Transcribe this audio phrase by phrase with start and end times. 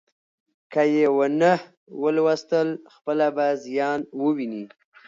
[0.71, 1.53] که یې ونه
[2.01, 4.63] ولوستل، خپله به زیان وویني.